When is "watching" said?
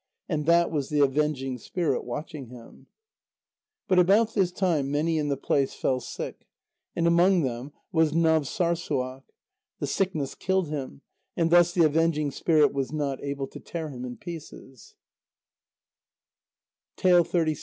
2.03-2.47